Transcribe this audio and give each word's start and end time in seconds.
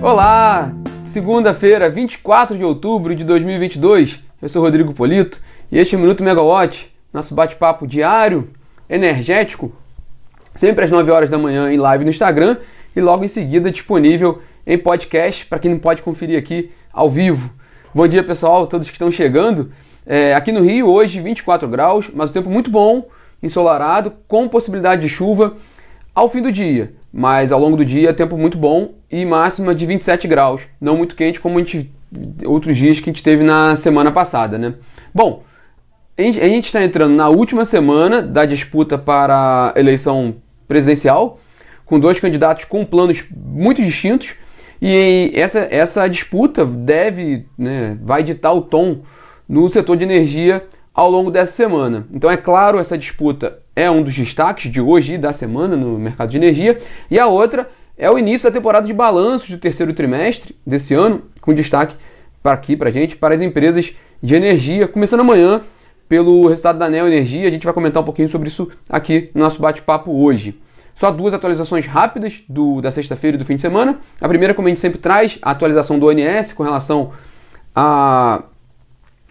Olá! 0.00 0.72
Segunda-feira, 1.04 1.90
24 1.90 2.56
de 2.56 2.62
outubro 2.62 3.16
de 3.16 3.24
2022. 3.24 4.20
Eu 4.40 4.48
sou 4.48 4.62
Rodrigo 4.62 4.94
Polito 4.94 5.40
e 5.72 5.78
este 5.78 5.96
é 5.96 5.98
o 5.98 6.00
Minuto 6.00 6.22
Megawatt, 6.22 6.88
nosso 7.12 7.34
bate-papo 7.34 7.84
diário, 7.84 8.48
energético, 8.88 9.72
sempre 10.54 10.84
às 10.84 10.90
9 10.92 11.10
horas 11.10 11.28
da 11.28 11.36
manhã 11.36 11.72
em 11.72 11.76
live 11.76 12.04
no 12.04 12.10
Instagram 12.10 12.58
e 12.94 13.00
logo 13.00 13.24
em 13.24 13.28
seguida 13.28 13.72
disponível 13.72 14.40
em 14.64 14.78
podcast 14.78 15.44
para 15.46 15.58
quem 15.58 15.72
não 15.72 15.80
pode 15.80 16.00
conferir 16.00 16.38
aqui 16.38 16.70
ao 16.92 17.10
vivo. 17.10 17.52
Bom 17.92 18.06
dia, 18.06 18.22
pessoal, 18.22 18.68
todos 18.68 18.86
que 18.86 18.94
estão 18.94 19.10
chegando. 19.10 19.72
É, 20.06 20.32
aqui 20.32 20.52
no 20.52 20.62
Rio, 20.62 20.86
hoje 20.88 21.20
24 21.20 21.66
graus, 21.66 22.08
mas 22.14 22.30
o 22.30 22.32
tempo 22.32 22.48
muito 22.48 22.70
bom, 22.70 23.08
ensolarado, 23.42 24.12
com 24.28 24.48
possibilidade 24.48 25.02
de 25.02 25.08
chuva 25.08 25.56
ao 26.14 26.30
fim 26.30 26.40
do 26.40 26.52
dia. 26.52 26.94
Mas 27.18 27.50
ao 27.50 27.58
longo 27.58 27.76
do 27.76 27.84
dia, 27.84 28.14
tempo 28.14 28.38
muito 28.38 28.56
bom 28.56 28.94
e 29.10 29.24
máxima 29.24 29.74
de 29.74 29.84
27 29.84 30.28
graus. 30.28 30.62
Não 30.80 30.96
muito 30.96 31.16
quente 31.16 31.40
como 31.40 31.58
gente, 31.58 31.90
outros 32.46 32.76
dias 32.76 33.00
que 33.00 33.10
a 33.10 33.12
gente 33.12 33.24
teve 33.24 33.42
na 33.42 33.74
semana 33.74 34.12
passada, 34.12 34.56
né? 34.56 34.74
Bom, 35.12 35.42
a 36.16 36.22
gente 36.22 36.66
está 36.66 36.84
entrando 36.84 37.16
na 37.16 37.28
última 37.28 37.64
semana 37.64 38.22
da 38.22 38.46
disputa 38.46 38.96
para 38.96 39.72
a 39.74 39.80
eleição 39.80 40.36
presidencial, 40.68 41.40
com 41.84 41.98
dois 41.98 42.20
candidatos 42.20 42.66
com 42.66 42.84
planos 42.84 43.24
muito 43.36 43.82
distintos. 43.82 44.34
E 44.80 45.32
essa, 45.34 45.66
essa 45.72 46.06
disputa 46.06 46.64
deve, 46.64 47.46
né, 47.58 47.98
vai 48.00 48.22
ditar 48.22 48.52
o 48.52 48.62
tom 48.62 49.00
no 49.48 49.68
setor 49.68 49.96
de 49.96 50.04
energia 50.04 50.64
ao 50.94 51.10
longo 51.10 51.32
dessa 51.32 51.52
semana. 51.52 52.06
Então, 52.12 52.30
é 52.30 52.36
claro, 52.36 52.78
essa 52.78 52.96
disputa 52.96 53.58
é 53.78 53.88
um 53.88 54.02
dos 54.02 54.12
destaques 54.12 54.72
de 54.72 54.80
hoje 54.80 55.12
e 55.12 55.18
da 55.18 55.32
semana 55.32 55.76
no 55.76 55.96
mercado 56.00 56.30
de 56.30 56.36
energia, 56.36 56.80
e 57.08 57.16
a 57.16 57.28
outra 57.28 57.70
é 57.96 58.10
o 58.10 58.18
início 58.18 58.50
da 58.50 58.52
temporada 58.52 58.84
de 58.84 58.92
balanços 58.92 59.50
do 59.50 59.56
terceiro 59.56 59.94
trimestre 59.94 60.56
desse 60.66 60.94
ano, 60.94 61.22
com 61.40 61.54
destaque 61.54 61.94
para 62.42 62.52
aqui, 62.54 62.76
para 62.76 62.90
gente, 62.90 63.14
para 63.14 63.36
as 63.36 63.40
empresas 63.40 63.94
de 64.20 64.34
energia, 64.34 64.88
começando 64.88 65.20
amanhã 65.20 65.62
pelo 66.08 66.48
resultado 66.48 66.76
da 66.76 66.90
Neo 66.90 67.06
Energia. 67.06 67.46
A 67.46 67.50
gente 67.52 67.64
vai 67.64 67.72
comentar 67.72 68.02
um 68.02 68.04
pouquinho 68.04 68.28
sobre 68.28 68.48
isso 68.48 68.68
aqui 68.88 69.30
no 69.32 69.42
nosso 69.42 69.62
bate-papo 69.62 70.10
hoje. 70.10 70.60
Só 70.96 71.12
duas 71.12 71.32
atualizações 71.32 71.86
rápidas 71.86 72.42
do, 72.48 72.80
da 72.80 72.90
sexta-feira 72.90 73.36
e 73.36 73.38
do 73.38 73.44
fim 73.44 73.54
de 73.54 73.62
semana. 73.62 74.00
A 74.20 74.28
primeira, 74.28 74.54
como 74.54 74.66
a 74.66 74.70
gente 74.70 74.80
sempre 74.80 74.98
traz, 74.98 75.38
a 75.40 75.52
atualização 75.52 76.00
do 76.00 76.08
ONS 76.08 76.52
com 76.52 76.64
relação 76.64 77.12
a 77.72 78.42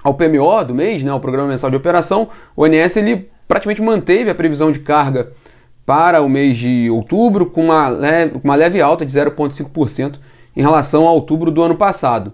ao 0.01 0.13
PMO 0.13 0.63
do 0.63 0.73
mês, 0.73 1.03
né, 1.03 1.11
o 1.11 1.19
Programa 1.19 1.49
Mensal 1.49 1.69
de 1.69 1.75
Operação, 1.75 2.29
o 2.55 2.63
ONS 2.63 2.95
ele 2.95 3.29
praticamente 3.47 3.81
manteve 3.81 4.29
a 4.29 4.35
previsão 4.35 4.71
de 4.71 4.79
carga 4.79 5.31
para 5.85 6.21
o 6.21 6.27
mês 6.27 6.57
de 6.57 6.89
outubro 6.89 7.45
com 7.45 7.65
uma 7.65 7.87
leve, 7.87 8.39
uma 8.43 8.55
leve 8.55 8.81
alta 8.81 9.05
de 9.05 9.13
0,5% 9.13 10.15
em 10.55 10.61
relação 10.61 11.07
a 11.07 11.11
outubro 11.11 11.49
do 11.49 11.63
ano 11.63 11.75
passado. 11.75 12.33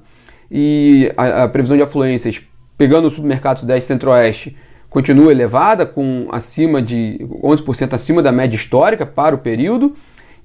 E 0.49 1.11
a, 1.15 1.43
a 1.43 1.47
previsão 1.49 1.77
de 1.77 1.83
afluências, 1.83 2.41
pegando 2.77 3.07
os 3.07 3.13
supermercados 3.13 3.63
10 3.63 3.83
Centro-Oeste, 3.83 4.57
continua 4.89 5.31
elevada, 5.31 5.85
com 5.85 6.27
acima 6.31 6.81
de 6.81 7.19
11% 7.43 7.93
acima 7.93 8.21
da 8.21 8.31
média 8.31 8.55
histórica 8.55 9.05
para 9.05 9.35
o 9.35 9.39
período, 9.39 9.95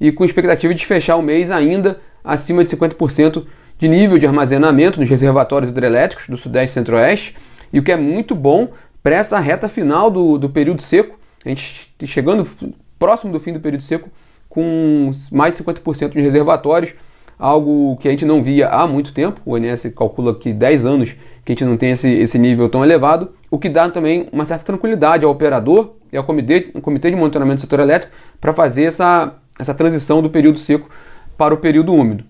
e 0.01 0.13
com 0.13 0.25
expectativa 0.25 0.75
de 0.75 0.87
fechar 0.87 1.17
o 1.17 1.23
mês 1.23 1.51
ainda 1.51 2.01
acima 2.25 2.65
de 2.65 2.75
50% 2.75 3.45
de 3.79 3.89
nível 3.89 4.19
de 4.19 4.27
armazenamento 4.27 5.01
nos 5.01 5.09
reservatórios 5.09 5.71
hidrelétricos 5.71 6.29
do 6.29 6.37
Sudeste 6.37 6.73
e 6.73 6.75
Centro-Oeste, 6.75 7.37
e 7.73 7.79
o 7.79 7.83
que 7.83 7.93
é 7.93 7.97
muito 7.97 8.35
bom 8.35 8.69
para 9.03 9.17
essa 9.17 9.39
reta 9.39 9.69
final 9.69 10.11
do, 10.11 10.39
do 10.39 10.51
período 10.51 10.83
seco, 10.83 11.19
a 11.45 11.49
gente 11.49 11.91
chegando 12.05 12.47
próximo 12.99 13.33
do 13.33 13.41
fim 13.41 13.53
do 13.53 13.61
período 13.61 13.83
seco, 13.83 14.11
com 14.49 15.11
mais 15.31 15.57
de 15.57 15.63
50% 15.63 16.11
de 16.11 16.21
reservatórios, 16.21 16.95
algo 17.39 17.97
que 17.99 18.09
a 18.09 18.11
gente 18.11 18.25
não 18.25 18.43
via 18.43 18.69
há 18.69 18.87
muito 18.87 19.13
tempo. 19.13 19.41
O 19.45 19.55
ONS 19.55 19.93
calcula 19.97 20.35
que 20.35 20.53
10 20.53 20.85
anos 20.85 21.13
que 21.45 21.53
a 21.53 21.55
gente 21.55 21.65
não 21.65 21.77
tem 21.77 21.91
esse, 21.91 22.11
esse 22.11 22.39
nível 22.39 22.69
tão 22.69 22.85
elevado, 22.85 23.33
o 23.51 23.59
que 23.59 23.69
dá 23.69 23.89
também 23.89 24.29
uma 24.33 24.45
certa 24.45 24.65
tranquilidade 24.65 25.25
ao 25.25 25.31
operador 25.31 25.95
e 26.13 26.17
ao 26.17 26.25
comitê, 26.25 26.71
ao 26.75 26.81
comitê 26.81 27.11
de 27.11 27.17
monitoramento 27.17 27.59
do 27.59 27.61
setor 27.61 27.81
elétrico 27.81 28.15
para 28.41 28.53
fazer 28.53 28.85
essa, 28.85 29.35
essa 29.59 29.73
transição 29.73 30.21
do 30.21 30.29
período 30.29 30.59
seco 30.59 30.91
para 31.37 31.55
o 31.55 31.59
período 31.59 31.95
úmido. 31.95 32.25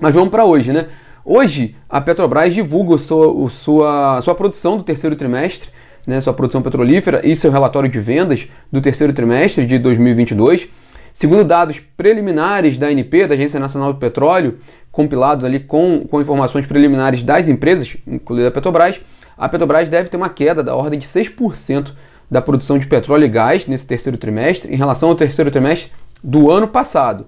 Mas 0.00 0.14
vamos 0.14 0.30
para 0.30 0.44
hoje, 0.44 0.72
né? 0.72 0.88
Hoje 1.24 1.74
a 1.88 2.02
Petrobras 2.02 2.52
divulga 2.52 2.98
sua, 2.98 3.48
sua, 3.48 4.20
sua 4.20 4.34
produção 4.34 4.76
do 4.76 4.82
terceiro 4.82 5.16
trimestre, 5.16 5.70
né, 6.06 6.20
sua 6.20 6.34
produção 6.34 6.60
petrolífera 6.60 7.26
e 7.26 7.34
seu 7.34 7.50
relatório 7.50 7.88
de 7.88 7.98
vendas 7.98 8.46
do 8.70 8.80
terceiro 8.80 9.12
trimestre 9.12 9.64
de 9.64 9.78
2022. 9.78 10.68
Segundo 11.14 11.42
dados 11.42 11.80
preliminares 11.96 12.76
da 12.76 12.88
ANP, 12.88 13.26
da 13.26 13.34
Agência 13.34 13.58
Nacional 13.58 13.92
do 13.92 13.98
Petróleo, 13.98 14.58
compilados 14.92 15.44
ali 15.44 15.60
com, 15.60 16.06
com 16.10 16.20
informações 16.20 16.66
preliminares 16.66 17.22
das 17.22 17.48
empresas, 17.48 17.96
incluindo 18.06 18.48
a 18.48 18.50
Petrobras, 18.50 19.00
a 19.38 19.48
Petrobras 19.48 19.88
deve 19.88 20.10
ter 20.10 20.18
uma 20.18 20.28
queda 20.28 20.62
da 20.62 20.76
ordem 20.76 20.98
de 20.98 21.06
6% 21.06 21.92
da 22.30 22.42
produção 22.42 22.78
de 22.78 22.86
petróleo 22.86 23.24
e 23.24 23.28
gás 23.28 23.66
nesse 23.66 23.86
terceiro 23.86 24.18
trimestre 24.18 24.74
em 24.74 24.76
relação 24.76 25.08
ao 25.08 25.14
terceiro 25.14 25.50
trimestre 25.50 25.90
do 26.22 26.50
ano 26.50 26.68
passado 26.68 27.26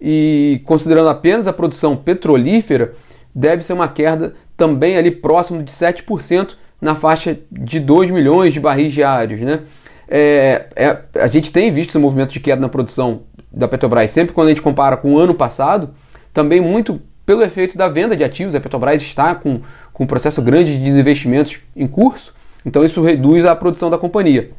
e 0.00 0.60
considerando 0.64 1.08
apenas 1.08 1.46
a 1.46 1.52
produção 1.52 1.96
petrolífera, 1.96 2.94
deve 3.36 3.62
ser 3.62 3.74
uma 3.74 3.86
queda 3.86 4.34
também 4.56 4.96
ali 4.96 5.10
próximo 5.10 5.62
de 5.62 5.70
7% 5.70 6.54
na 6.80 6.94
faixa 6.94 7.38
de 7.52 7.78
2 7.78 8.10
milhões 8.10 8.54
de 8.54 8.60
barris 8.60 8.94
diários. 8.94 9.40
Né? 9.42 9.60
É, 10.08 10.66
é, 10.74 10.98
a 11.20 11.26
gente 11.26 11.52
tem 11.52 11.70
visto 11.70 11.90
esse 11.90 11.98
movimento 11.98 12.32
de 12.32 12.40
queda 12.40 12.62
na 12.62 12.68
produção 12.68 13.24
da 13.52 13.68
Petrobras 13.68 14.10
sempre 14.10 14.34
quando 14.34 14.46
a 14.46 14.50
gente 14.50 14.62
compara 14.62 14.96
com 14.96 15.14
o 15.14 15.18
ano 15.18 15.34
passado, 15.34 15.90
também 16.32 16.62
muito 16.62 16.98
pelo 17.26 17.42
efeito 17.42 17.76
da 17.76 17.88
venda 17.88 18.16
de 18.16 18.24
ativos. 18.24 18.54
A 18.54 18.60
Petrobras 18.60 19.02
está 19.02 19.34
com, 19.34 19.60
com 19.92 20.04
um 20.04 20.06
processo 20.06 20.40
grande 20.40 20.78
de 20.78 20.82
desinvestimentos 20.82 21.58
em 21.76 21.86
curso, 21.86 22.34
então 22.64 22.84
isso 22.84 23.02
reduz 23.02 23.44
a 23.44 23.54
produção 23.54 23.90
da 23.90 23.98
companhia. 23.98 24.50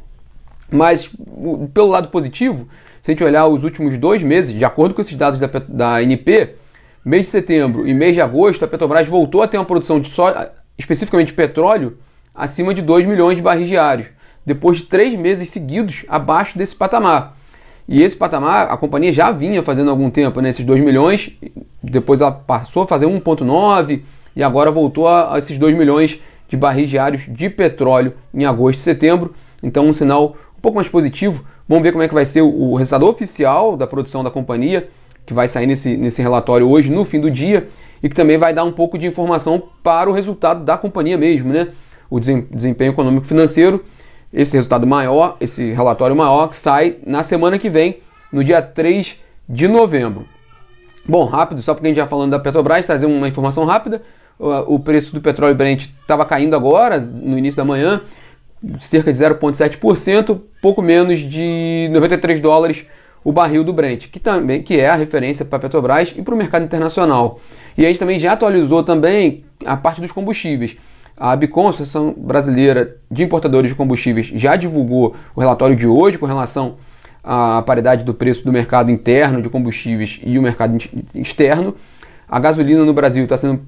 Mas 0.70 1.10
pelo 1.74 1.88
lado 1.88 2.10
positivo, 2.10 2.68
se 3.02 3.10
a 3.10 3.14
gente 3.14 3.24
olhar 3.24 3.48
os 3.48 3.64
últimos 3.64 3.98
dois 3.98 4.22
meses, 4.22 4.54
de 4.54 4.66
acordo 4.66 4.94
com 4.94 5.02
esses 5.02 5.18
dados 5.18 5.40
da, 5.40 5.48
da 5.68 5.96
ANP, 5.96 6.57
mês 7.08 7.24
de 7.24 7.30
setembro 7.30 7.88
e 7.88 7.94
mês 7.94 8.14
de 8.14 8.22
agosto, 8.22 8.66
a 8.66 8.68
Petrobras 8.68 9.08
voltou 9.08 9.42
a 9.42 9.48
ter 9.48 9.58
uma 9.58 9.64
produção 9.64 9.98
de 9.98 10.10
só, 10.10 10.50
especificamente 10.78 11.32
petróleo, 11.32 11.98
acima 12.36 12.74
de 12.74 12.82
2 12.82 13.06
milhões 13.06 13.38
de 13.38 13.42
barris 13.42 13.70
diários, 13.70 14.08
depois 14.46 14.80
de 14.80 14.84
três 14.84 15.18
meses 15.18 15.50
seguidos 15.50 16.04
abaixo 16.10 16.58
desse 16.58 16.76
patamar. 16.76 17.38
E 17.88 18.04
esse 18.04 18.14
patamar 18.14 18.70
a 18.70 18.76
companhia 18.76 19.14
já 19.14 19.32
vinha 19.32 19.64
fazendo 19.64 19.88
há 19.88 19.92
algum 19.92 20.10
tempo, 20.10 20.42
né, 20.42 20.50
esses 20.50 20.66
2 20.66 20.82
milhões, 20.82 21.32
depois 21.82 22.20
ela 22.20 22.32
passou 22.32 22.84
a 22.84 22.88
fazer 22.88 23.06
1,9 23.06 24.02
e 24.36 24.44
agora 24.44 24.70
voltou 24.70 25.08
a, 25.08 25.34
a 25.34 25.40
esses 25.40 25.58
2 25.58 25.78
milhões 25.78 26.20
de 26.50 26.58
barris 26.58 26.90
diários 26.90 27.24
de 27.26 27.50
petróleo 27.50 28.16
em 28.34 28.44
agosto 28.44 28.80
e 28.80 28.84
setembro. 28.84 29.34
Então, 29.64 29.88
um 29.88 29.94
sinal 29.94 30.36
um 30.58 30.62
pouco 30.62 30.76
mais 30.76 30.90
positivo 30.90 31.46
Vamos 31.68 31.84
ver 31.84 31.92
como 31.92 32.02
é 32.02 32.08
que 32.08 32.14
vai 32.14 32.26
ser 32.26 32.42
o, 32.42 32.76
resultado 32.76 33.06
oficial 33.06 33.76
da 33.76 33.86
produção 33.86 34.24
da 34.24 34.32
companhia, 34.32 34.90
que 35.28 35.34
vai 35.34 35.48
sair 35.48 35.68
nesse, 35.68 35.98
nesse 35.98 36.22
relatório 36.22 36.68
hoje, 36.68 36.90
no 36.90 37.04
fim 37.04 37.20
do 37.20 37.30
dia, 37.30 37.68
e 38.02 38.08
que 38.08 38.16
também 38.16 38.38
vai 38.38 38.54
dar 38.54 38.64
um 38.64 38.72
pouco 38.72 38.98
de 38.98 39.06
informação 39.06 39.62
para 39.84 40.10
o 40.10 40.14
resultado 40.14 40.64
da 40.64 40.78
companhia 40.78 41.18
mesmo, 41.18 41.52
né? 41.52 41.68
O 42.10 42.18
desempenho 42.20 42.94
econômico 42.94 43.28
financeiro, 43.28 43.84
esse 44.34 44.56
resultado 44.56 44.88
maior, 44.88 45.36
esse 45.42 45.74
relatório 45.74 46.16
maior, 46.16 46.48
que 46.48 46.56
sai 46.56 47.00
na 47.06 47.24
semana 47.24 47.60
que 47.60 47.70
vem, 47.70 47.98
no 48.32 48.42
dia 48.42 48.62
3 48.62 49.18
de 49.50 49.68
novembro. 49.68 50.26
Bom, 51.06 51.26
rápido, 51.26 51.62
só 51.62 51.74
porque 51.74 51.88
a 51.88 51.90
gente 51.90 51.98
já 51.98 52.08
falando 52.08 52.32
da 52.32 52.40
Petrobras, 52.40 52.86
trazer 52.86 53.06
uma 53.06 53.28
informação 53.28 53.66
rápida. 53.66 54.02
O 54.40 54.80
preço 54.80 55.14
do 55.14 55.20
petróleo 55.20 55.56
Brent 55.56 55.88
estava 56.02 56.24
caindo 56.24 56.56
agora, 56.56 57.00
no 57.00 57.38
início 57.38 57.58
da 57.58 57.66
manhã, 57.66 58.02
cerca 58.80 59.12
de 59.12 59.20
0,7%, 59.20 60.40
pouco 60.62 60.82
menos 60.82 61.20
de 61.20 61.90
93 61.92 62.40
dólares 62.40 62.86
o 63.28 63.34
barril 63.34 63.62
do 63.62 63.74
Brent, 63.74 64.08
que 64.10 64.22
também 64.22 64.64
que 64.64 64.80
é 64.80 64.88
a 64.88 64.96
referência 64.96 65.44
para 65.44 65.58
a 65.58 65.60
Petrobras 65.60 66.16
e 66.16 66.22
para 66.22 66.34
o 66.34 66.38
mercado 66.38 66.64
internacional. 66.64 67.42
E 67.78 67.84
a 67.84 67.90
gente 67.90 68.00
também 68.00 68.18
já 68.18 68.32
atualizou 68.32 68.84
também 68.84 69.44
a 69.66 69.76
parte 69.76 70.00
dos 70.00 70.14
combustíveis. 70.14 70.78
A 71.18 71.32
Abicom, 71.32 71.68
Associação 71.68 72.16
Brasileira 72.18 72.96
de 73.12 73.24
Importadores 73.24 73.70
de 73.70 73.76
Combustíveis, 73.76 74.28
já 74.28 74.56
divulgou 74.56 75.14
o 75.36 75.42
relatório 75.42 75.76
de 75.76 75.86
hoje 75.86 76.18
com 76.18 76.26
relação 76.26 76.78
à 77.22 77.62
paridade 77.64 78.06
do 78.06 78.14
preço 78.14 78.46
do 78.46 78.54
mercado 78.54 78.90
interno 78.90 79.42
de 79.42 79.50
combustíveis 79.50 80.22
e 80.24 80.40
o 80.40 80.42
mercado 80.42 80.78
externo. 81.14 81.76
A 82.30 82.40
gasolina 82.40 82.86
no 82.86 82.94
Brasil 82.94 83.26
está 83.26 83.38
sendo 83.38 83.60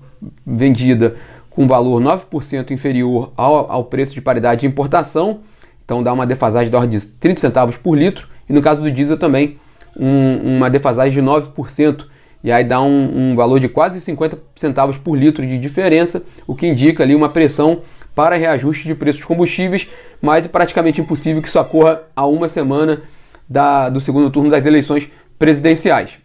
vendida 0.47 1.17
com 1.49 1.67
valor 1.67 2.01
9% 2.01 2.71
inferior 2.71 3.33
ao, 3.35 3.69
ao 3.69 3.83
preço 3.83 4.13
de 4.13 4.21
paridade 4.21 4.61
de 4.61 4.67
importação, 4.67 5.41
então 5.83 6.01
dá 6.01 6.13
uma 6.13 6.25
defasagem 6.25 6.71
da 6.71 6.77
ordem 6.77 6.97
de 6.97 7.05
30 7.05 7.41
centavos 7.41 7.75
por 7.75 7.97
litro, 7.97 8.29
e 8.49 8.53
no 8.53 8.61
caso 8.61 8.81
do 8.81 8.91
diesel 8.91 9.17
também 9.17 9.59
um, 9.95 10.57
uma 10.57 10.69
defasagem 10.69 11.13
de 11.13 11.29
9%, 11.29 12.05
e 12.43 12.51
aí 12.51 12.63
dá 12.63 12.81
um, 12.81 13.31
um, 13.31 13.35
valor 13.35 13.59
de 13.59 13.67
quase 13.67 13.99
50 13.99 14.39
centavos 14.55 14.97
por 14.97 15.15
litro 15.15 15.45
de 15.45 15.57
diferença, 15.57 16.23
o 16.47 16.55
que 16.55 16.65
indica 16.65 17.03
ali 17.03 17.13
uma 17.13 17.29
pressão 17.29 17.81
para 18.15 18.35
reajuste 18.35 18.87
de 18.87 18.95
preços 18.95 19.23
combustíveis, 19.23 19.87
mas 20.21 20.45
é 20.45 20.47
praticamente 20.47 20.99
impossível 21.01 21.41
que 21.41 21.47
isso 21.47 21.59
ocorra 21.59 22.03
a 22.15 22.25
uma 22.25 22.47
semana 22.47 23.01
da, 23.47 23.89
do 23.89 24.01
segundo 24.01 24.29
turno 24.29 24.49
das 24.49 24.65
eleições 24.65 25.09
presidenciais. 25.37 26.17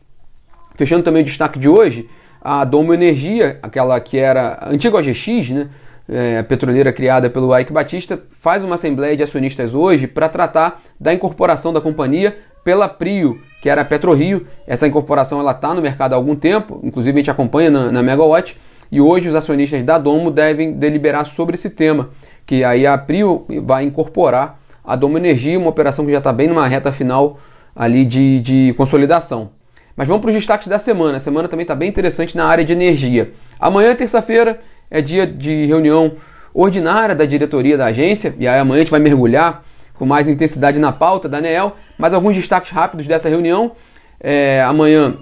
Fechando 0.76 1.05
também 1.05 1.23
o 1.23 1.25
destaque 1.25 1.59
de 1.59 1.69
hoje, 1.69 2.09
a 2.41 2.65
Domo 2.65 2.93
Energia, 2.93 3.59
aquela 3.62 3.99
que 4.00 4.19
era 4.19 4.59
a 4.61 4.71
antiga 4.71 4.99
OGX, 4.99 5.50
né? 5.50 5.69
É, 6.06 6.43
petroleira 6.43 6.93
criada 6.93 7.31
pelo 7.31 7.59
Ike 7.59 7.73
Batista, 7.73 8.21
faz 8.29 8.62
uma 8.62 8.75
assembleia 8.75 9.17
de 9.17 9.23
acionistas 9.23 9.75
hoje 9.75 10.06
para 10.06 10.29
tratar 10.29 10.83
da 11.01 11.15
incorporação 11.15 11.73
da 11.73 11.81
companhia 11.81 12.37
pela 12.62 12.89
Prio, 12.89 13.41
que 13.62 13.71
era 13.71 13.81
a 13.81 13.85
PetroRio. 13.85 14.47
Essa 14.67 14.87
incorporação 14.87 15.41
ela 15.41 15.53
está 15.53 15.73
no 15.73 15.81
mercado 15.81 16.12
há 16.12 16.17
algum 16.17 16.37
tempo, 16.37 16.79
inclusive 16.83 17.17
a 17.17 17.21
gente 17.21 17.31
acompanha 17.31 17.71
na, 17.71 17.91
na 17.91 18.03
Megawatt, 18.03 18.55
e 18.93 19.01
hoje 19.01 19.31
os 19.31 19.35
acionistas 19.35 19.83
da 19.83 19.97
Domo 19.97 20.31
devem 20.31 20.73
deliberar 20.73 21.25
sobre 21.27 21.55
esse 21.55 21.71
tema, 21.71 22.11
que 22.45 22.62
aí 22.62 22.87
a 22.87 22.99
Prio 22.99 23.47
vai 23.62 23.85
incorporar 23.85 24.61
a 24.85 24.95
Domo 24.97 25.17
Energia, 25.17 25.59
uma 25.59 25.71
operação 25.71 26.05
que 26.05 26.12
já 26.12 26.19
está 26.19 26.33
bem 26.33 26.49
numa 26.49 26.67
reta 26.69 26.93
final 26.93 27.39
ali 27.75 28.05
de, 28.05 28.41
de 28.41 28.75
consolidação. 28.77 29.50
Mas 29.97 30.09
vamos 30.09 30.21
para 30.23 30.29
os 30.29 30.35
destaques 30.35 30.69
da 30.69 30.79
semana. 30.79 31.17
A 31.17 31.21
semana 31.21 31.49
também 31.49 31.62
está 31.65 31.75
bem 31.75 31.89
interessante 31.89 32.37
na 32.37 32.45
área 32.47 32.65
de 32.65 32.73
energia. 32.73 33.33
Amanhã, 33.59 33.95
terça-feira, 33.95 34.61
é 34.94 35.02
dia 35.02 35.26
de 35.26 35.67
reunião 35.67 36.12
ordinária 36.55 37.17
da 37.17 37.25
diretoria 37.25 37.76
da 37.76 37.87
agência, 37.87 38.32
e 38.38 38.46
aí 38.46 38.61
amanhã 38.61 38.76
a 38.76 38.81
gente 38.82 38.93
vai 38.93 39.00
mergulhar 39.00 39.64
com 39.94 40.06
mais 40.06 40.29
intensidade 40.29 40.79
na 40.79 40.93
pauta 40.93 41.29
da 41.29 41.38
ANEEL, 41.38 41.75
mas 41.99 42.14
alguns 42.14 42.37
destaques 42.37 42.70
rápidos 42.70 43.05
dessa 43.05 43.29
reunião. 43.29 43.73
É, 44.20 44.62
amanhã 44.62 45.14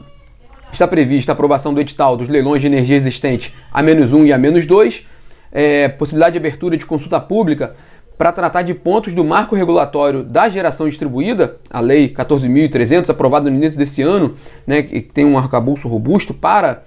está 0.71 0.87
prevista 0.87 1.33
a 1.33 1.35
aprovação 1.35 1.73
do 1.73 1.81
edital 1.81 2.19
dos 2.19 2.29
leilões 2.29 2.61
de 2.61 2.67
energia 2.67 2.97
existente 2.97 3.55
a 3.73 3.83
menos 3.83 4.13
1 4.13 4.27
e 4.27 4.33
a 4.35 4.37
menos 4.37 4.67
2, 4.67 5.07
é, 5.51 5.89
possibilidade 5.89 6.33
de 6.35 6.39
abertura 6.39 6.77
de 6.77 6.85
consulta 6.85 7.19
pública 7.19 7.75
para 8.19 8.31
tratar 8.31 8.61
de 8.61 8.75
pontos 8.75 9.15
do 9.15 9.25
marco 9.25 9.57
regulatório 9.57 10.23
da 10.23 10.51
geração 10.51 10.87
distribuída, 10.87 11.57
a 11.71 11.81
Lei 11.81 12.11
14.300, 12.11 13.09
aprovada 13.09 13.49
no 13.49 13.57
início 13.57 13.79
desse 13.79 14.03
ano, 14.03 14.37
né, 14.67 14.83
que 14.83 15.01
tem 15.01 15.25
um 15.25 15.39
arcabouço 15.39 15.89
robusto 15.89 16.35
para 16.35 16.83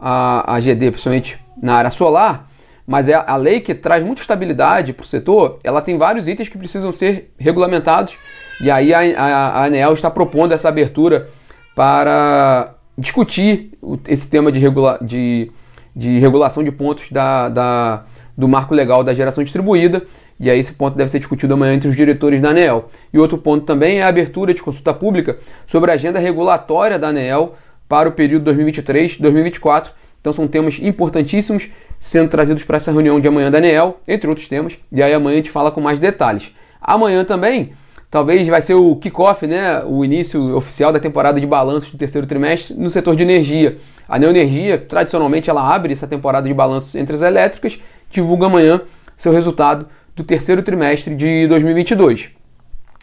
a, 0.00 0.54
a 0.54 0.60
GD, 0.60 0.92
principalmente 0.92 1.38
na 1.62 1.74
área 1.74 1.90
solar, 1.90 2.48
mas 2.86 3.08
é 3.08 3.14
a 3.14 3.36
lei 3.36 3.60
que 3.60 3.74
traz 3.74 4.04
muita 4.04 4.22
estabilidade 4.22 4.92
para 4.92 5.04
o 5.04 5.06
setor, 5.06 5.58
ela 5.62 5.80
tem 5.80 5.96
vários 5.96 6.26
itens 6.26 6.48
que 6.48 6.58
precisam 6.58 6.90
ser 6.92 7.32
regulamentados, 7.38 8.14
e 8.60 8.70
aí 8.70 8.92
a, 8.92 9.00
a, 9.00 9.48
a 9.60 9.64
ANEL 9.66 9.92
está 9.92 10.10
propondo 10.10 10.52
essa 10.52 10.68
abertura 10.68 11.28
para 11.74 12.74
discutir 12.98 13.72
esse 14.08 14.28
tema 14.28 14.50
de, 14.50 14.58
regula, 14.58 14.98
de, 15.00 15.50
de 15.94 16.18
regulação 16.18 16.62
de 16.62 16.72
pontos 16.72 17.10
da, 17.10 17.48
da, 17.48 18.04
do 18.36 18.48
marco 18.48 18.74
legal 18.74 19.04
da 19.04 19.14
geração 19.14 19.44
distribuída, 19.44 20.02
e 20.38 20.50
aí 20.50 20.58
esse 20.58 20.72
ponto 20.72 20.96
deve 20.96 21.10
ser 21.10 21.18
discutido 21.18 21.52
amanhã 21.52 21.74
entre 21.74 21.88
os 21.88 21.94
diretores 21.94 22.40
da 22.40 22.48
ANEEL. 22.48 22.88
E 23.12 23.18
outro 23.18 23.36
ponto 23.36 23.66
também 23.66 23.98
é 23.98 24.02
a 24.02 24.08
abertura 24.08 24.54
de 24.54 24.62
consulta 24.62 24.94
pública 24.94 25.38
sobre 25.66 25.90
a 25.90 25.94
agenda 25.94 26.18
regulatória 26.18 26.98
da 26.98 27.08
ANEEL 27.08 27.54
para 27.90 28.08
o 28.08 28.12
período 28.12 28.54
2023-2024. 28.54 29.88
Então 30.20 30.32
são 30.32 30.46
temas 30.46 30.78
importantíssimos 30.80 31.68
sendo 31.98 32.30
trazidos 32.30 32.62
para 32.62 32.76
essa 32.76 32.92
reunião 32.92 33.18
de 33.18 33.26
amanhã 33.26 33.50
da 33.50 33.58
ANEEL, 33.58 33.98
entre 34.06 34.28
outros 34.28 34.46
temas. 34.46 34.78
E 34.92 35.02
aí 35.02 35.12
amanhã 35.12 35.34
a 35.34 35.36
gente 35.38 35.50
fala 35.50 35.72
com 35.72 35.80
mais 35.80 35.98
detalhes. 35.98 36.54
Amanhã 36.80 37.24
também, 37.24 37.72
talvez 38.08 38.46
vai 38.46 38.62
ser 38.62 38.74
o 38.74 38.94
kickoff, 38.94 39.44
né, 39.44 39.82
o 39.84 40.04
início 40.04 40.56
oficial 40.56 40.92
da 40.92 41.00
temporada 41.00 41.40
de 41.40 41.46
balanços 41.48 41.90
do 41.90 41.98
terceiro 41.98 42.28
trimestre 42.28 42.74
no 42.74 42.88
setor 42.90 43.16
de 43.16 43.24
energia. 43.24 43.78
A 44.08 44.20
Neoenergia, 44.20 44.78
tradicionalmente, 44.78 45.50
ela 45.50 45.74
abre 45.74 45.92
essa 45.92 46.06
temporada 46.06 46.46
de 46.46 46.54
balanços 46.54 46.94
entre 46.94 47.16
as 47.16 47.22
elétricas, 47.22 47.80
divulga 48.08 48.46
amanhã 48.46 48.80
seu 49.16 49.32
resultado 49.32 49.88
do 50.14 50.22
terceiro 50.22 50.62
trimestre 50.62 51.16
de 51.16 51.48
2022. 51.48 52.30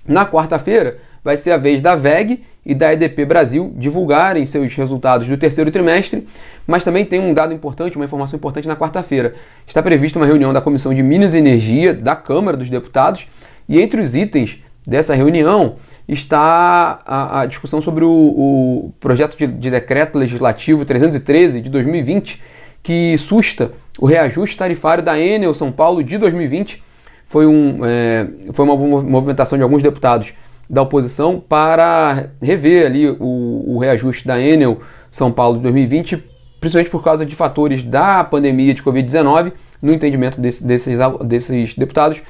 Na 0.07 0.25
quarta-feira, 0.25 0.97
vai 1.27 1.35
ser 1.35 1.51
a 1.51 1.57
vez 1.57 1.81
da 1.81 1.93
VEG 1.93 2.41
e 2.65 2.73
da 2.73 2.93
EDP 2.93 3.25
Brasil 3.25 3.73
divulgarem 3.75 4.45
seus 4.45 4.73
resultados 4.73 5.27
do 5.27 5.35
terceiro 5.35 5.69
trimestre, 5.69 6.25
mas 6.65 6.85
também 6.85 7.03
tem 7.03 7.19
um 7.19 7.33
dado 7.33 7.53
importante, 7.53 7.97
uma 7.97 8.05
informação 8.05 8.37
importante 8.37 8.65
na 8.65 8.77
quarta-feira. 8.77 9.35
Está 9.67 9.83
prevista 9.83 10.17
uma 10.17 10.25
reunião 10.25 10.53
da 10.53 10.61
Comissão 10.61 10.93
de 10.93 11.03
Minas 11.03 11.33
e 11.33 11.37
Energia 11.37 11.93
da 11.93 12.15
Câmara 12.15 12.55
dos 12.55 12.69
Deputados, 12.69 13.27
e 13.67 13.77
entre 13.81 13.99
os 13.99 14.15
itens 14.15 14.59
dessa 14.87 15.13
reunião 15.13 15.75
está 16.07 17.01
a, 17.05 17.41
a 17.41 17.45
discussão 17.45 17.81
sobre 17.81 18.05
o, 18.05 18.09
o 18.09 18.93
projeto 18.97 19.37
de, 19.37 19.47
de 19.47 19.69
decreto 19.69 20.17
legislativo 20.17 20.85
313 20.85 21.59
de 21.59 21.69
2020, 21.69 22.41
que 22.81 23.17
susta 23.17 23.73
o 23.99 24.05
reajuste 24.05 24.55
tarifário 24.55 25.03
da 25.03 25.19
Enel 25.19 25.53
São 25.53 25.73
Paulo 25.73 26.01
de 26.01 26.17
2020 26.17 26.81
foi, 27.25 27.45
um, 27.45 27.81
é, 27.83 28.27
foi 28.53 28.63
uma 28.63 28.77
movimentação 28.77 29.57
de 29.57 29.63
alguns 29.63 29.83
deputados 29.83 30.33
da 30.69 30.81
oposição 30.81 31.39
para 31.39 32.29
rever 32.41 32.85
ali 32.85 33.07
o, 33.07 33.63
o 33.67 33.77
reajuste 33.79 34.27
da 34.27 34.39
Enel 34.39 34.79
São 35.09 35.31
Paulo 35.31 35.57
de 35.57 35.63
2020, 35.63 36.23
principalmente 36.59 36.91
por 36.91 37.03
causa 37.03 37.25
de 37.25 37.35
fatores 37.35 37.83
da 37.83 38.23
pandemia 38.23 38.73
de 38.73 38.83
Covid-19. 38.83 39.53
No 39.81 39.93
entendimento 39.93 40.41
desse, 40.41 40.63
desses, 40.63 40.97
desses 41.23 41.75
deputados, 41.75 42.21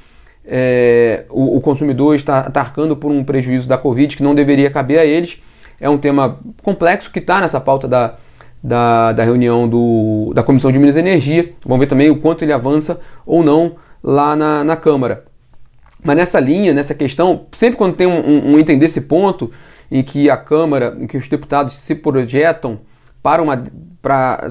é, 0.45 1.25
o, 1.29 1.57
o, 1.57 1.61
consumidor 1.61 2.15
está, 2.15 2.51
arcando 2.53 2.95
por 2.95 3.11
um 3.11 3.23
prejuízo 3.23 3.67
da 3.67 3.77
Covid 3.77 4.15
que 4.15 4.23
não 4.23 4.35
deveria 4.35 4.69
caber 4.69 4.99
a 4.99 5.05
eles. 5.05 5.41
É 5.79 5.89
um 5.89 5.97
tema 5.97 6.39
complexo 6.61 7.11
que 7.11 7.19
está 7.19 7.39
nessa 7.39 7.59
pauta 7.59 7.87
da, 7.87 8.15
da, 8.63 9.13
da 9.13 9.23
reunião 9.23 9.67
do, 9.67 10.33
da 10.33 10.43
Comissão 10.43 10.71
de 10.71 10.79
Minas 10.79 10.95
e 10.95 10.99
Energia. 10.99 11.53
Vamos 11.65 11.79
ver 11.79 11.87
também 11.87 12.09
o 12.09 12.19
quanto 12.19 12.43
ele 12.43 12.53
avança 12.53 12.99
ou 13.25 13.43
não 13.43 13.75
lá 14.03 14.35
na, 14.35 14.63
na 14.63 14.75
Câmara. 14.75 15.26
Mas 16.03 16.15
nessa 16.15 16.39
linha, 16.39 16.73
nessa 16.73 16.93
questão, 16.93 17.45
sempre 17.51 17.77
quando 17.77 17.95
tem 17.95 18.07
um, 18.07 18.53
um, 18.53 18.59
item 18.59 18.77
desse 18.77 19.01
ponto, 19.01 19.51
em 19.91 20.03
que 20.03 20.29
a 20.29 20.37
Câmara, 20.37 20.95
em 20.99 21.07
que 21.07 21.17
os 21.17 21.27
deputados 21.27 21.73
se 21.73 21.95
projetam 21.95 22.79
para 23.21 23.41
uma 23.41 23.63
para, 24.01 24.47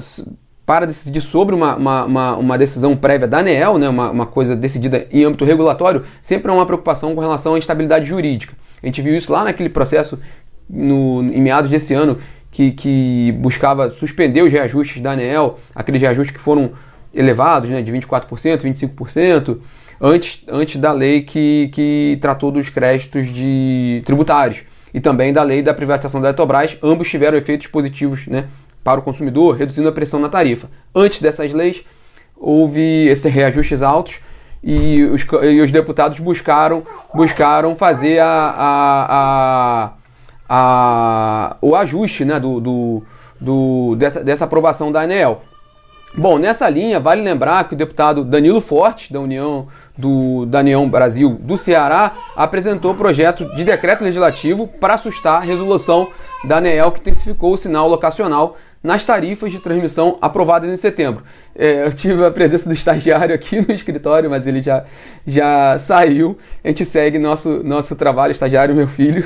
para 0.65 0.85
decidir 0.85 1.21
sobre 1.21 1.55
uma, 1.55 1.75
uma, 1.75 2.05
uma, 2.05 2.35
uma 2.35 2.57
decisão 2.57 2.95
prévia 2.95 3.27
da 3.27 3.39
ANEEL, 3.39 3.77
né, 3.77 3.87
uma, 3.87 4.11
uma 4.11 4.25
coisa 4.25 4.55
decidida 4.55 5.07
em 5.11 5.23
âmbito 5.23 5.45
regulatório, 5.45 6.03
sempre 6.21 6.51
há 6.51 6.53
uma 6.53 6.65
preocupação 6.65 7.15
com 7.15 7.21
relação 7.21 7.55
à 7.55 7.57
estabilidade 7.57 8.05
jurídica. 8.05 8.53
A 8.83 8.85
gente 8.85 9.01
viu 9.01 9.17
isso 9.17 9.31
lá 9.31 9.43
naquele 9.43 9.69
processo 9.69 10.19
no, 10.69 11.23
em 11.23 11.41
meados 11.41 11.71
desse 11.71 11.93
ano, 11.93 12.19
que, 12.51 12.71
que 12.71 13.31
buscava 13.39 13.89
suspender 13.91 14.41
os 14.41 14.51
reajustes 14.51 15.01
da 15.01 15.11
ANEEL, 15.11 15.59
aqueles 15.73 16.01
reajustes 16.01 16.35
que 16.35 16.41
foram 16.41 16.71
elevados, 17.13 17.69
né, 17.69 17.81
de 17.81 17.91
24%, 17.91 18.61
25%, 18.61 19.57
antes, 20.01 20.43
antes 20.47 20.79
da 20.79 20.91
lei 20.91 21.21
que, 21.21 21.69
que 21.73 22.17
tratou 22.21 22.51
dos 22.51 22.69
créditos 22.69 23.27
de 23.27 24.01
tributários 24.05 24.63
e 24.93 24.99
também 24.99 25.33
da 25.33 25.43
lei 25.43 25.61
da 25.61 25.73
privatização 25.73 26.21
da 26.21 26.29
Eletrobras, 26.29 26.77
ambos 26.81 27.09
tiveram 27.09 27.37
efeitos 27.37 27.67
positivos 27.67 28.25
né, 28.27 28.45
para 28.83 28.99
o 28.99 29.03
consumidor, 29.03 29.55
reduzindo 29.55 29.89
a 29.89 29.91
pressão 29.91 30.19
na 30.19 30.29
tarifa. 30.29 30.69
Antes 30.95 31.21
dessas 31.21 31.53
leis, 31.53 31.83
houve 32.35 33.07
esses 33.07 33.31
reajustes 33.31 33.81
altos 33.81 34.19
e 34.63 35.03
os, 35.03 35.25
e 35.43 35.61
os 35.61 35.71
deputados 35.71 36.19
buscaram, 36.19 36.83
buscaram 37.13 37.75
fazer 37.75 38.19
a, 38.19 38.27
a, 38.27 39.05
a, 39.09 39.93
a 40.49 41.57
o 41.61 41.75
ajuste 41.75 42.25
né, 42.25 42.39
do, 42.39 42.59
do, 42.59 43.03
do, 43.39 43.95
dessa, 43.97 44.23
dessa 44.23 44.45
aprovação 44.45 44.91
da 44.91 45.01
ANEEL. 45.01 45.41
Bom, 46.15 46.37
nessa 46.37 46.67
linha, 46.69 46.99
vale 46.99 47.21
lembrar 47.21 47.67
que 47.67 47.73
o 47.73 47.77
deputado 47.77 48.23
Danilo 48.23 48.61
Forte, 48.61 49.11
da 49.11 49.19
União 49.19 49.67
do 49.97 50.45
da 50.45 50.59
União 50.59 50.87
Brasil 50.87 51.37
do 51.41 51.57
Ceará, 51.57 52.13
apresentou 52.35 52.93
projeto 52.95 53.45
de 53.55 53.63
decreto 53.63 54.03
legislativo 54.03 54.67
para 54.67 54.93
assustar 54.93 55.41
a 55.41 55.45
resolução 55.45 56.07
da 56.43 56.57
ANEEL 56.57 56.91
que 56.91 56.99
intensificou 56.99 57.53
o 57.53 57.57
sinal 57.57 57.87
locacional 57.87 58.57
nas 58.81 59.03
tarifas 59.03 59.51
de 59.51 59.59
transmissão 59.59 60.17
aprovadas 60.21 60.69
em 60.69 60.77
setembro. 60.77 61.23
É, 61.55 61.85
eu 61.85 61.93
tive 61.93 62.23
a 62.23 62.31
presença 62.31 62.69
do 62.69 62.73
estagiário 62.73 63.33
aqui 63.33 63.59
no 63.59 63.73
escritório, 63.73 64.29
mas 64.29 64.45
ele 64.47 64.61
já, 64.61 64.85
já 65.25 65.77
saiu. 65.79 66.37
A 66.63 66.67
gente 66.69 66.85
segue 66.85 67.17
nosso, 67.17 67.63
nosso 67.63 67.95
trabalho, 67.95 68.31
estagiário, 68.31 68.75
meu 68.75 68.87
filho. 68.87 69.25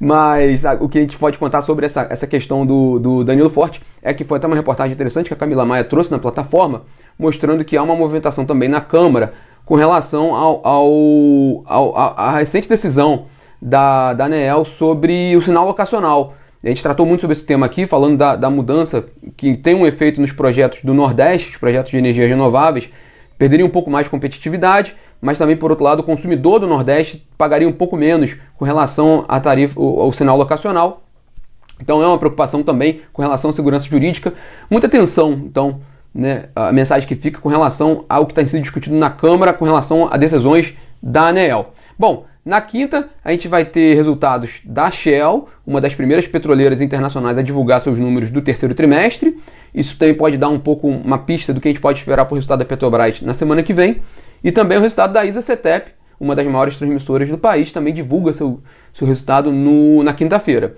Mas 0.00 0.64
a, 0.64 0.74
o 0.74 0.88
que 0.88 0.98
a 0.98 1.00
gente 1.00 1.18
pode 1.18 1.38
contar 1.38 1.62
sobre 1.62 1.86
essa, 1.86 2.06
essa 2.10 2.26
questão 2.26 2.64
do, 2.64 2.98
do 2.98 3.24
Danilo 3.24 3.50
Forte 3.50 3.82
é 4.00 4.14
que 4.14 4.24
foi 4.24 4.38
até 4.38 4.46
uma 4.46 4.54
reportagem 4.54 4.92
interessante 4.92 5.26
que 5.26 5.34
a 5.34 5.36
Camila 5.36 5.64
Maia 5.64 5.82
trouxe 5.84 6.10
na 6.10 6.18
plataforma, 6.18 6.82
mostrando 7.18 7.64
que 7.64 7.76
há 7.76 7.82
uma 7.82 7.96
movimentação 7.96 8.44
também 8.44 8.68
na 8.68 8.80
Câmara 8.80 9.32
com 9.64 9.74
relação 9.74 10.34
ao, 10.34 10.66
ao, 10.66 11.62
ao 11.66 11.96
a, 11.96 12.28
a, 12.28 12.38
recente 12.38 12.68
decisão 12.68 13.26
da, 13.60 14.14
da 14.14 14.26
ANEEL 14.26 14.64
sobre 14.64 15.36
o 15.36 15.42
sinal 15.42 15.66
locacional. 15.66 16.34
A 16.62 16.68
gente 16.68 16.82
tratou 16.82 17.04
muito 17.04 17.20
sobre 17.20 17.36
esse 17.36 17.44
tema 17.44 17.66
aqui, 17.66 17.86
falando 17.86 18.16
da, 18.16 18.34
da 18.34 18.50
mudança 18.50 19.04
que 19.36 19.56
tem 19.56 19.74
um 19.74 19.86
efeito 19.86 20.20
nos 20.20 20.32
projetos 20.32 20.82
do 20.82 20.94
Nordeste, 20.94 21.50
os 21.50 21.56
projetos 21.56 21.90
de 21.90 21.98
energias 21.98 22.28
renováveis, 22.28 22.88
perderia 23.36 23.64
um 23.64 23.70
pouco 23.70 23.90
mais 23.90 24.06
de 24.06 24.10
competitividade, 24.10 24.96
mas 25.20 25.38
também, 25.38 25.56
por 25.56 25.70
outro 25.70 25.84
lado, 25.84 26.00
o 26.00 26.02
consumidor 26.02 26.60
do 26.60 26.66
Nordeste 26.66 27.26
pagaria 27.36 27.68
um 27.68 27.72
pouco 27.72 27.96
menos 27.96 28.36
com 28.56 28.64
relação 28.64 29.24
à 29.28 29.40
tarifa, 29.40 29.80
ao 29.80 30.12
sinal 30.12 30.36
locacional. 30.36 31.02
Então 31.80 32.02
é 32.02 32.06
uma 32.06 32.18
preocupação 32.18 32.62
também 32.62 33.00
com 33.12 33.22
relação 33.22 33.50
à 33.50 33.52
segurança 33.52 33.86
jurídica. 33.86 34.34
Muita 34.70 34.86
atenção, 34.86 35.32
então, 35.32 35.80
né, 36.14 36.46
a 36.54 36.72
mensagem 36.72 37.06
que 37.06 37.14
fica 37.14 37.40
com 37.40 37.48
relação 37.48 38.04
ao 38.08 38.26
que 38.26 38.32
está 38.32 38.46
sendo 38.46 38.62
discutido 38.62 38.96
na 38.96 39.10
Câmara 39.10 39.52
com 39.52 39.64
relação 39.64 40.08
a 40.10 40.16
decisões 40.16 40.74
da 41.02 41.28
ANEEL. 41.28 41.72
Bom, 41.98 42.26
Na 42.48 42.62
quinta, 42.62 43.10
a 43.22 43.30
gente 43.30 43.46
vai 43.46 43.62
ter 43.62 43.94
resultados 43.94 44.60
da 44.64 44.90
Shell, 44.90 45.50
uma 45.66 45.82
das 45.82 45.94
primeiras 45.94 46.26
petroleiras 46.26 46.80
internacionais 46.80 47.36
a 47.36 47.42
divulgar 47.42 47.78
seus 47.78 47.98
números 47.98 48.30
do 48.30 48.40
terceiro 48.40 48.74
trimestre. 48.74 49.38
Isso 49.74 49.98
também 49.98 50.14
pode 50.14 50.38
dar 50.38 50.48
um 50.48 50.58
pouco 50.58 50.88
uma 50.88 51.18
pista 51.18 51.52
do 51.52 51.60
que 51.60 51.68
a 51.68 51.70
gente 51.70 51.80
pode 51.82 51.98
esperar 51.98 52.24
para 52.24 52.32
o 52.32 52.36
resultado 52.36 52.60
da 52.60 52.64
Petrobras 52.64 53.20
na 53.20 53.34
semana 53.34 53.62
que 53.62 53.74
vem. 53.74 54.00
E 54.42 54.52
também 54.52 54.78
o 54.78 54.80
resultado 54.80 55.12
da 55.12 55.24
ISA 55.24 55.42
CETEP, 55.42 55.92
uma 56.20 56.34
das 56.34 56.46
maiores 56.46 56.76
transmissoras 56.76 57.28
do 57.28 57.38
país, 57.38 57.72
também 57.72 57.94
divulga 57.94 58.32
seu, 58.32 58.60
seu 58.92 59.06
resultado 59.06 59.52
no, 59.52 60.02
na 60.02 60.12
quinta-feira. 60.12 60.76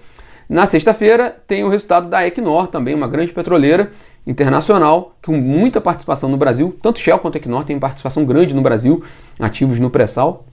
Na 0.48 0.66
sexta-feira 0.66 1.34
tem 1.46 1.62
o 1.62 1.68
resultado 1.68 2.08
da 2.08 2.26
Equinor, 2.26 2.66
também 2.66 2.94
uma 2.94 3.06
grande 3.06 3.32
petroleira 3.32 3.92
internacional, 4.26 5.14
com 5.24 5.36
muita 5.36 5.80
participação 5.80 6.28
no 6.28 6.36
Brasil. 6.36 6.76
Tanto 6.82 6.98
Shell 6.98 7.18
quanto 7.18 7.36
Equinor 7.36 7.64
têm 7.64 7.78
participação 7.78 8.24
grande 8.24 8.54
no 8.54 8.60
Brasil, 8.60 9.02
ativos 9.38 9.78
no 9.78 9.88
pré-sal. 9.88 10.44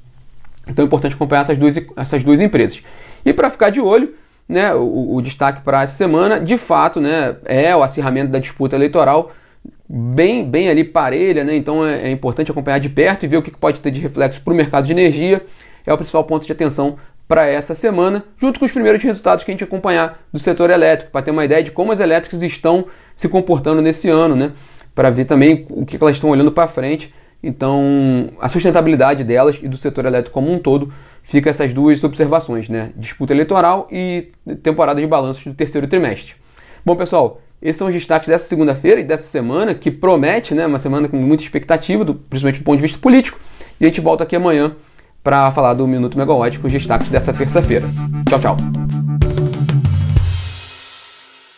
Então 0.68 0.84
é 0.84 0.86
importante 0.86 1.16
acompanhar 1.16 1.42
essas 1.42 1.58
duas, 1.58 1.76
essas 1.96 2.24
duas 2.24 2.40
empresas. 2.40 2.84
E 3.26 3.34
para 3.34 3.50
ficar 3.50 3.70
de 3.70 3.82
olho, 3.82 4.14
né, 4.48 4.74
o, 4.74 5.16
o 5.16 5.22
destaque 5.22 5.62
para 5.62 5.84
essa 5.84 5.96
semana, 5.96 6.40
de 6.40 6.58
fato, 6.58 7.02
né, 7.02 7.36
é 7.46 7.76
o 7.76 7.84
acirramento 7.84 8.32
da 8.32 8.40
disputa 8.40 8.76
eleitoral 8.76 9.32
bem, 9.88 10.50
bem 10.50 10.70
ali 10.70 10.84
parelha, 10.84 11.44
né? 11.44 11.56
Então 11.56 11.86
é, 11.86 12.08
é 12.08 12.12
importante 12.12 12.52
acompanhar 12.52 12.80
de 12.80 12.90
perto 12.90 13.24
e 13.24 13.28
ver 13.28 13.38
o 13.38 13.42
que 13.42 13.52
pode 13.52 13.80
ter 13.80 13.92
de 13.92 14.00
reflexo 14.00 14.42
para 14.42 14.54
o 14.54 14.56
mercado 14.56 14.86
de 14.86 14.92
energia. 14.92 15.46
É 15.86 15.94
o 15.94 15.98
principal 15.98 16.24
ponto 16.24 16.46
de 16.46 16.52
atenção 16.52 16.98
para 17.28 17.46
essa 17.46 17.76
semana, 17.76 18.24
junto 18.38 18.60
com 18.60 18.66
os 18.66 18.72
primeiros 18.72 19.04
resultados 19.04 19.44
que 19.44 19.52
a 19.52 19.54
gente 19.54 19.64
acompanhar 19.64 20.20
do 20.32 20.40
setor 20.40 20.70
elétrico, 20.70 21.12
para 21.12 21.22
ter 21.22 21.32
uma 21.32 21.44
ideia 21.44 21.62
de 21.62 21.72
como 21.72 21.92
as 21.92 22.00
elétricas 22.00 22.42
estão 22.42 22.86
se 23.16 23.28
comportando 23.28 23.82
nesse 23.82 24.10
ano, 24.10 24.36
né? 24.36 24.52
Para 24.96 25.10
ver 25.10 25.26
também 25.26 25.66
o 25.70 25.86
que 25.86 25.98
elas 26.02 26.16
estão 26.16 26.30
olhando 26.30 26.52
para 26.52 26.68
frente 26.68 27.14
então, 27.42 28.30
a 28.40 28.50
sustentabilidade 28.50 29.24
delas 29.24 29.60
e 29.62 29.68
do 29.68 29.78
setor 29.78 30.06
elétrico 30.06 30.34
como 30.34 30.52
um 30.52 30.60
todo 30.60 30.92
fica 31.22 31.50
essas 31.50 31.74
duas 31.74 32.04
observações, 32.04 32.68
né? 32.68 32.92
Disputa 32.96 33.34
eleitoral 33.34 33.88
e 33.92 34.32
temporada 34.64 35.00
de 35.00 35.08
balanços 35.08 35.44
do 35.44 35.54
terceiro 35.54 35.88
trimestre. 35.88 36.34
Bom, 36.86 36.96
pessoal, 36.96 37.42
esses 37.62 37.78
são 37.78 37.88
os 37.88 37.94
destaques 37.94 38.30
dessa 38.30 38.48
segunda-feira 38.48 39.02
e 39.02 39.04
dessa 39.04 39.24
semana, 39.24 39.74
que 39.74 39.90
promete, 39.90 40.54
né? 40.54 40.66
Uma 40.66 40.80
semana 40.80 41.08
com 41.08 41.18
muita 41.18 41.44
expectativa, 41.44 42.06
do, 42.06 42.14
principalmente 42.14 42.60
do 42.60 42.64
ponto 42.64 42.78
de 42.78 42.84
vista 42.84 43.00
político. 43.00 43.40
E 43.80 43.86
a 43.86 43.88
gente 43.88 44.02
volta 44.02 44.24
aqui 44.24 44.36
amanhã 44.36 44.76
para 45.24 45.52
falar 45.52 45.74
do 45.74 45.88
Minuto 45.88 46.18
Megawatt 46.18 46.60
com 46.60 46.68
os 46.68 46.74
destaques 46.74 47.10
dessa 47.10 47.34
terça-feira. 47.34 47.88
Tchau, 48.30 48.40
tchau. 48.40 48.87